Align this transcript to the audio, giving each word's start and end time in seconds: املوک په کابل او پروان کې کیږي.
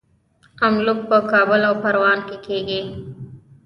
املوک 0.65 0.99
په 1.09 1.17
کابل 1.31 1.61
او 1.69 1.75
پروان 1.83 2.19
کې 2.27 2.37
کیږي. 2.45 2.81